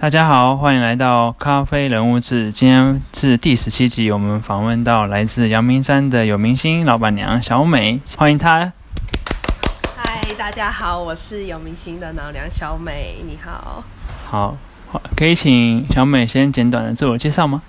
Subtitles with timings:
[0.00, 2.52] 大家好，欢迎来到咖啡人物志。
[2.52, 8.72] 今天是第十七集，我们访问到来自阳明山的有明星老板娘小美，欢迎她。
[9.96, 13.82] 嗨，大家好，我是有明星的老娘小美，你好。
[14.24, 14.56] 好，
[15.16, 17.60] 可以请小美先简短的自我介绍吗？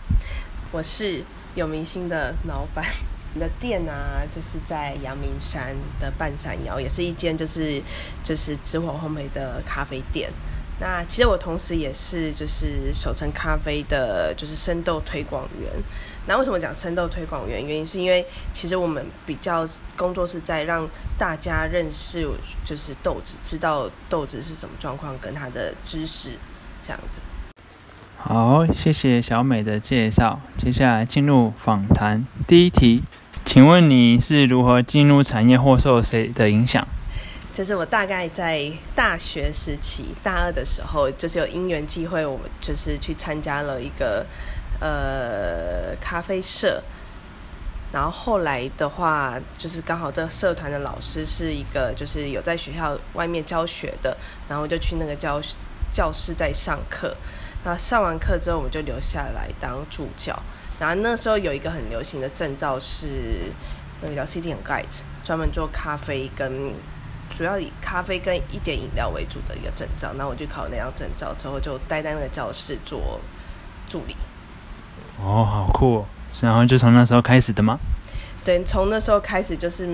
[0.71, 1.23] 我是
[1.55, 2.85] 有明星的老板。
[3.33, 7.81] 你的店啊，就是在阳明山的半山腰，也是一间就是
[8.23, 10.29] 就是直火烘焙的咖啡店。
[10.79, 15.69] 那其实我同时也是就是守城咖啡的，就是生豆推广员。
[16.25, 17.65] 那为什么讲生豆推广员？
[17.65, 20.87] 原因是因为其实我们比较工作是在让
[21.17, 22.25] 大家认识
[22.63, 26.31] 就是豆子，知道豆子是什么状况，跟它的知识
[26.81, 27.19] 这样子。
[28.15, 30.39] 好，谢谢小美的介绍。
[30.57, 33.03] 接下来进入访谈第一题。
[33.43, 36.87] 请问你是如何进入产业或受谁的影响？
[37.59, 44.25] 就是我大概在大学时期大二的时候，就是有因缘机会，我们就是去参加了一个
[44.79, 46.81] 呃咖啡社。
[47.91, 54.15] 然后后来的话，就是刚好这个社团的老师是一个就是有在学校外面教学的，
[54.47, 55.41] 然后就去那个教
[55.91, 57.13] 教室在上课。
[57.65, 60.33] 那上完课之后，我们就留下来当助教。
[60.79, 63.51] 然后那时候有一个很流行的证照是
[64.01, 66.73] 那个叫 City and Guide，专门做咖啡跟
[67.29, 70.13] 主要以咖啡跟一点饮料为主的一个证照。
[70.17, 73.19] 那我就考那张证照之后，就待在那个教室做
[73.87, 74.15] 助理。
[75.21, 75.99] 哦，好酷！
[75.99, 76.05] 哦
[76.41, 77.79] 然后就从那时候开始的吗？
[78.43, 79.87] 对，从那时候开始就是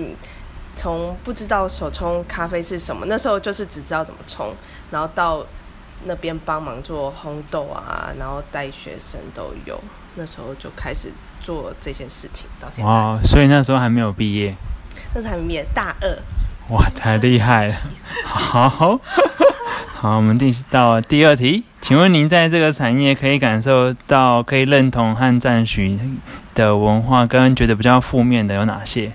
[0.74, 4.54] 从不知道手冲咖啡是什么，那时候就是只知道怎么冲，
[4.90, 5.44] 然后到
[6.04, 9.80] 那边帮忙做烘豆啊，然后带学生都有。
[10.16, 12.90] 那时候就开始做这件事情，到现在。
[12.90, 14.54] 哇，所以那时候还没有毕业。
[15.14, 16.18] 那时候还没毕业大二。
[16.68, 17.74] 哇，太厉害了！
[18.24, 18.68] 好，
[19.94, 25.96] 好，我们第到第二题，请问您在这个产业可以感受到、可以认同和赞许
[26.54, 29.12] 的文化，跟觉得比较负面的有哪些？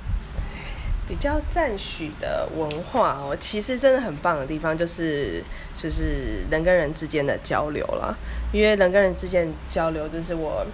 [1.09, 5.43] 比较赞许的文化哦，其实真的很棒的地方就是
[5.75, 8.17] 就是人跟人之间的交流了，
[8.53, 10.65] 因为人跟人之间交流就是我。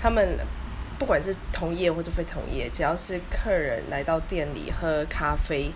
[0.00, 0.38] 他们
[0.98, 5.70] 不管是同业或者非同业，只要是客人来到店里喝咖啡，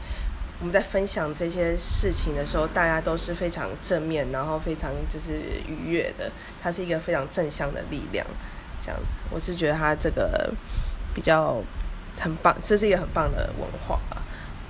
[0.61, 6.31] 我们在分享这些事情的时候，大家都是非常正面，然后非常就是愉悦的。
[6.63, 8.27] 它是一个非常正向的力量，
[8.81, 10.53] 这样子，我是觉得它这个
[11.15, 11.63] 比较
[12.19, 14.21] 很棒，这是一个很棒的文化啊。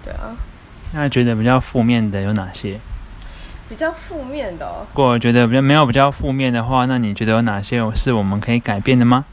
[0.05, 0.37] 对啊。
[0.93, 2.79] 那觉得比较负面的有哪些？
[3.69, 4.67] 比较负面的。
[4.93, 9.25] 如果觉得比较没有比较负面的话，那你觉得有哪些是我们可以改变的吗？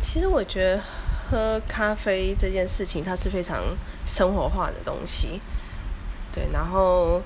[0.00, 0.80] 其实我觉得
[1.28, 3.62] 喝咖啡这件事情，它是非常
[4.06, 5.40] 生活化的东西，
[6.32, 7.20] 对，然后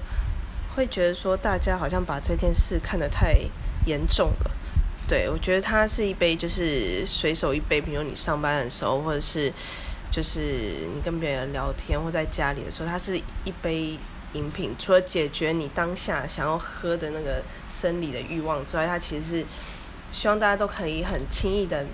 [0.74, 3.38] 会觉得说大家好像把这件事看得太
[3.84, 4.50] 严重了，
[5.06, 9.52] 对我觉得它是一杯就是随手一杯，比如你上班的时候，或者是
[10.10, 10.40] 就是
[10.94, 13.98] 你跟别人聊天或在家里的时候，它是一杯
[14.32, 19.46] 饮品，除了解决你当下想要喝的那个生理的欲望之外，它其实是
[20.12, 21.84] 希望大家都可以很轻易的。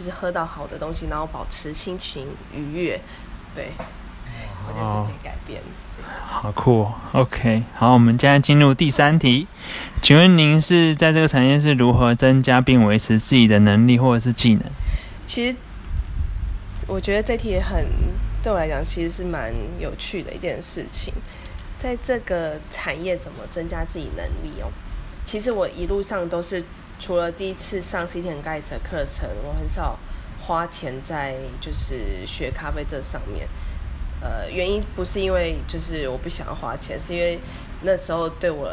[0.00, 2.98] 就是喝到好的东西，然后保持心情愉悦，
[3.54, 3.70] 对，
[4.66, 5.60] 我觉得是可以改变。
[6.26, 9.46] 好酷，OK，好，我们现在进入第三题，
[10.00, 14.62] 请问您是在这个产业是如何增加并维持自己的能力或者是技能？
[15.26, 15.54] 其实
[16.86, 17.84] 我觉得这题也很
[18.42, 21.12] 对我来讲，其实是蛮有趣的一件事情。
[21.78, 24.72] 在这个产业怎么增加自己能力哦？
[25.26, 26.64] 其实我一路上都是。
[27.00, 29.98] 除了第一次上 C T N Guide 的课程，我很少
[30.38, 33.48] 花钱在就是学咖啡这上面。
[34.20, 37.40] 呃，原因不是因为就是我不想要花钱，是因为
[37.82, 38.70] 那时候对我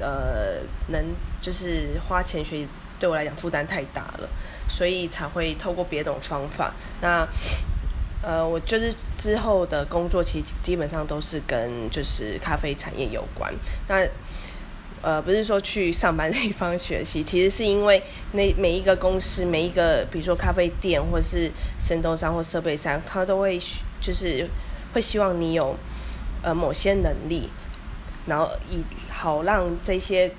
[0.00, 1.02] 呃能
[1.40, 2.68] 就是花钱学习
[2.98, 4.28] 对我来讲负担太大了，
[4.68, 6.74] 所以才会透过别种方法。
[7.00, 7.24] 那
[8.20, 13.54] 呃，我就是之后的工作其实基本上都是跟就是咖啡产业有关。
[13.86, 14.04] 那
[15.00, 18.02] 呃，不是说去上班地方学习， 其实是因为
[18.32, 23.58] 那每一个公司、每一个，比如说咖啡店，或是生豆商或设备商，他都会
[24.00, 24.48] 就是
[24.92, 25.76] 会希望你有
[26.42, 27.48] 呃某些能力，
[28.26, 28.78] 然后以
[29.10, 30.30] 好让这些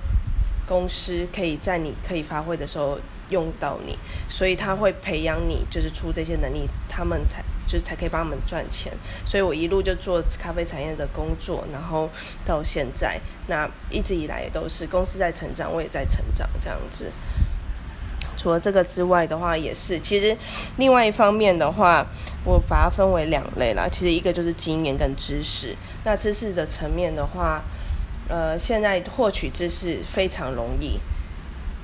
[0.67, 3.97] 公司可以在你可以发挥的时候用到你，
[4.27, 7.44] 所以他会培养你，就是出这些能力，他们才。
[7.69, 8.92] 就是才可以帮他们赚钱，
[9.24, 12.10] 所以我一路就做咖啡产业的工作，然后
[12.44, 17.12] 到现在，那一直以来都是公司在成长，我也在成长这样子。
[18.36, 20.36] 除了这个之外的话，也是其实
[20.77, 22.04] 另外一方面的话，
[22.44, 23.88] 我把它分为两类啦。
[23.88, 25.75] 其实一个就是经验跟知识。
[26.06, 27.62] 那知识的层面的话，
[28.30, 30.98] 呃，现在获取知识非常容易，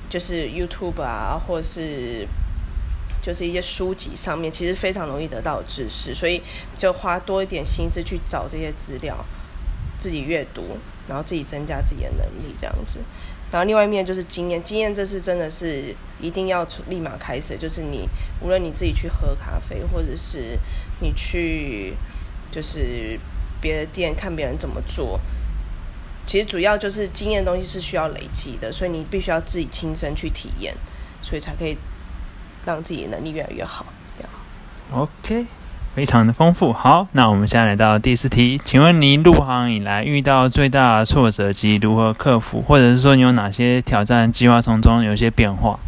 [0.09, 2.25] 就是 YouTube 啊，或是
[3.25, 6.39] 就是一些书籍上面，其实非常容易得到知识，所以
[6.77, 9.25] 就花多一点心思去找这些资料，
[9.97, 10.77] 自己阅读，
[11.07, 12.99] 然后自己增加自己的能力，这样子。
[13.51, 18.07] 然后另外一面就是经验，经验这是真的是一定要立马开始，就是你
[18.41, 20.59] 无论你自己去喝咖啡，或者是
[20.99, 21.95] 你去
[22.51, 23.19] 就是
[23.59, 25.19] 别的店看别人怎么做。
[26.27, 30.75] 其实主要就是经验东西是需要累积的，所以你必须要自己亲身去体验，
[31.23, 31.75] 所以才可以
[32.65, 33.85] 让自己的能力越来越好。
[34.17, 34.29] 这样。
[34.91, 35.45] OK，
[35.95, 36.73] 非常的丰富。
[36.73, 45.79] 好，那我们现在来到第四题，请问您入行以来遇到最大的挫折及如何克服，或者是说你有哪些挑战计划从中有一些变化？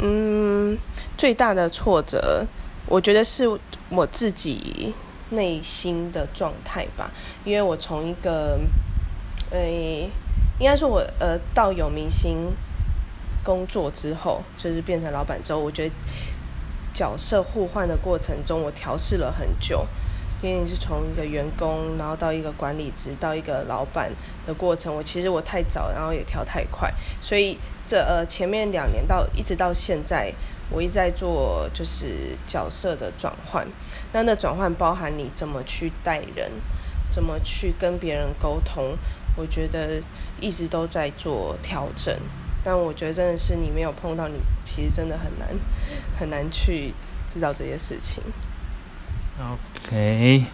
[0.00, 0.78] 嗯，
[1.18, 2.46] 最大的挫折，
[2.86, 3.44] 我觉得是
[3.88, 4.94] 我自己
[5.30, 7.10] 内心的状态吧，
[7.44, 8.58] 因为我从一个。
[9.54, 10.08] 诶，
[10.58, 12.50] 应该说，我呃到有明星
[13.44, 15.94] 工作之后，就是变成老板之后，我觉得
[16.94, 19.86] 角色互换的过程中，我调试了很久，
[20.42, 24.10] 因为你是从一个员工，然后到一个管理职，到一个老板
[24.46, 30.32] 的过程，我其实我太早，然后也调太快，所以这呃前面两年到一直到现在，
[30.70, 33.66] 我一直在做就是角色的转换，
[34.12, 36.50] 那那转换包含你怎么去带人，
[37.10, 38.96] 怎么去跟别人沟通。
[39.34, 39.98] 我觉得
[40.40, 42.14] 一直都在做调整，
[42.64, 45.48] 但我觉得真的是你没有碰到你，其实真的很难
[46.18, 46.94] 很难去
[47.26, 48.22] 知道这些事情。
[49.40, 50.44] OK，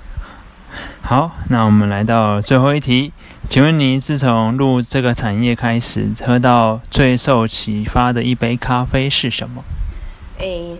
[1.02, 3.12] 好，那我们来到最后一题，
[3.48, 9.62] 请问你自从入这个产业开始，喝到最受启发的一杯咖啡是什么？
[10.38, 10.76] 诶，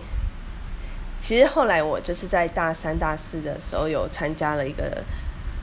[1.19, 5.03] 其实后来我就是在大三、大四的时候有参加了一个。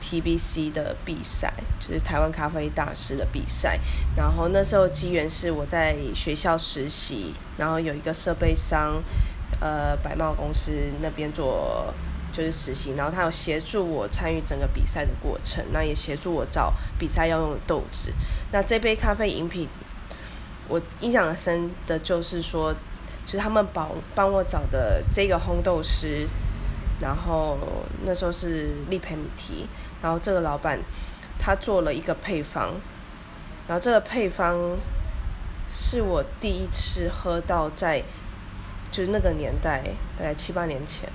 [0.07, 3.77] TBC 的比赛就是台湾咖啡大师的比赛，
[4.15, 9.03] 然后那时候机缘是我在学校实习，然后有一个设备商，
[9.59, 10.71] 呃，百茂公司
[11.01, 11.93] 那边做
[12.31, 18.13] 就是实习，然后他有协助我参与整个比赛的过程，那也协助我找比赛要用的豆子。
[18.53, 19.67] 那这杯咖啡饮品，
[20.69, 22.73] 我印象很深的就是说，
[23.25, 26.25] 就是他们帮帮我找的这个烘豆师。
[26.99, 27.59] 然后
[28.07, 29.67] 那时候是利培米提，
[30.01, 30.79] 然后这个老板
[31.39, 32.73] 他做了一个配方，
[33.67, 34.77] 然后这个配方
[35.69, 38.03] 是我第一次喝到，在
[38.91, 39.83] 就是那个年代，
[40.17, 41.09] 大概七八年前，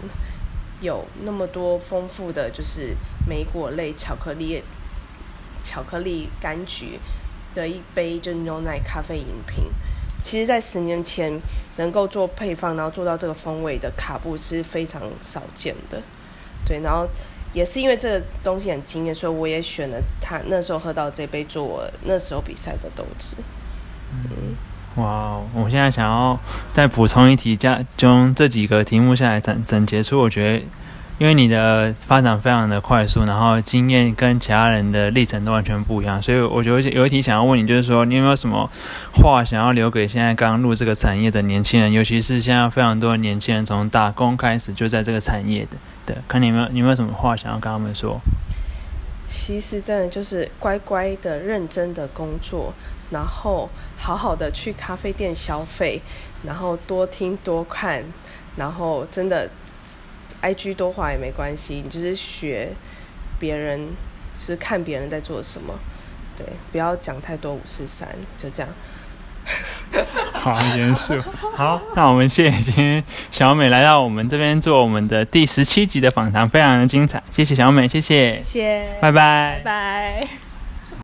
[0.80, 2.94] 有那么多丰富的就是
[3.26, 4.62] 莓果类巧克力、
[5.62, 6.98] 巧克力柑橘
[7.54, 9.64] 的一杯就牛奶咖啡饮品。
[10.22, 11.40] 其实，在十年前
[11.78, 16.00] 能够做配方，然后做到这个风味的卡布是非常少见的，
[16.64, 16.80] 对。
[16.80, 17.08] 然后
[17.52, 23.36] 也是因为这个东西很惊艳，所以我也选了他那时候喝到这杯做我那时候比赛的豆汁。
[24.12, 25.38] 嗯，哇！
[25.54, 26.38] 我现在想要
[26.72, 30.64] 再补充一题，加将这几个题目下来整整结出，我觉得。
[31.18, 38.68] 因为你的发展非常的快速，然后经验跟其他人的历程都完全不一样，所以我觉得有一题想要问你，就是说你有没有什么
[39.14, 48.18] 话想要留给现在刚入这个产业的年轻人，尤其是现在非常多的年轻人从打工开始就在这个产业的，对，看你有没有你有没有什么话想要跟他们说？
[49.28, 52.74] 其实真的就是乖乖的、认真的工作，
[53.10, 56.02] 然后好好的去咖啡店消费，
[56.44, 58.02] 然后多听多看，
[58.56, 59.48] 然后真的。
[60.42, 62.68] I G 多滑也没关系，你就是学
[63.38, 63.88] 别人，
[64.36, 65.72] 就是看别人在做什么，
[66.36, 68.06] 对，不要讲太多五四三，
[68.36, 68.70] 就这样。
[70.32, 71.20] 好严肃，
[71.54, 79.10] 好，那我们谢谢今天小美来到我们这边做我们的第十七集的访谈，非常的精彩，谢谢小美，谢谢，谢，拜。
[79.10, 80.51] 拜，拜。